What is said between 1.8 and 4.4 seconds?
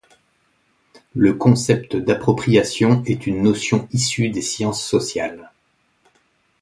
d'appropriation est une notion issue